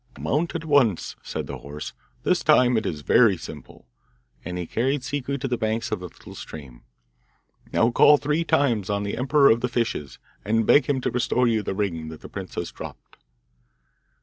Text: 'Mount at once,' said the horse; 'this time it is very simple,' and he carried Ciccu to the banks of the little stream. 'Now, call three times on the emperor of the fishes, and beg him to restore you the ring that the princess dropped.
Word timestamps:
'Mount 0.17 0.55
at 0.55 0.65
once,' 0.65 1.15
said 1.21 1.45
the 1.45 1.59
horse; 1.59 1.93
'this 2.23 2.43
time 2.43 2.75
it 2.75 2.87
is 2.87 3.01
very 3.03 3.37
simple,' 3.37 3.87
and 4.43 4.57
he 4.57 4.65
carried 4.65 5.03
Ciccu 5.03 5.37
to 5.37 5.47
the 5.47 5.59
banks 5.59 5.91
of 5.91 5.99
the 5.99 6.07
little 6.07 6.33
stream. 6.33 6.81
'Now, 7.71 7.91
call 7.91 8.17
three 8.17 8.43
times 8.43 8.89
on 8.89 9.03
the 9.03 9.15
emperor 9.15 9.51
of 9.51 9.61
the 9.61 9.69
fishes, 9.69 10.17
and 10.43 10.65
beg 10.65 10.87
him 10.87 11.01
to 11.01 11.11
restore 11.11 11.47
you 11.47 11.61
the 11.61 11.75
ring 11.75 12.07
that 12.07 12.21
the 12.21 12.29
princess 12.29 12.71
dropped. 12.71 13.17